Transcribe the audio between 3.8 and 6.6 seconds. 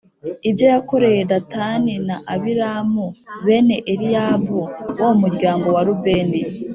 eliyabu wo mu muryango wa rubeni: